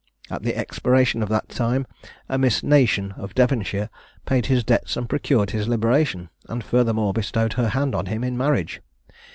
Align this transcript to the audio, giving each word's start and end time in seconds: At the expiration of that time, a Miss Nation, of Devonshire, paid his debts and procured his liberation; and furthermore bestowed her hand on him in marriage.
At 0.31 0.41
the 0.41 0.57
expiration 0.57 1.21
of 1.21 1.29
that 1.29 1.47
time, 1.49 1.85
a 2.27 2.39
Miss 2.39 2.63
Nation, 2.63 3.11
of 3.17 3.35
Devonshire, 3.35 3.91
paid 4.25 4.47
his 4.47 4.63
debts 4.63 4.97
and 4.97 5.07
procured 5.07 5.51
his 5.51 5.67
liberation; 5.67 6.29
and 6.49 6.63
furthermore 6.63 7.13
bestowed 7.13 7.53
her 7.53 7.67
hand 7.69 7.93
on 7.93 8.07
him 8.07 8.23
in 8.23 8.35
marriage. 8.35 8.81